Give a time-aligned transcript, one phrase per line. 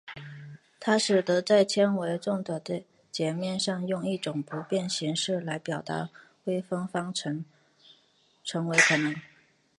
[0.79, 2.59] 它使得在纤维丛的
[3.11, 6.09] 截面上用一种不变形式来表达
[6.45, 7.45] 微分方程
[8.43, 9.15] 成为可能。